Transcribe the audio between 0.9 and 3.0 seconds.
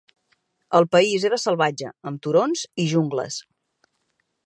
país era salvatge, amb turons i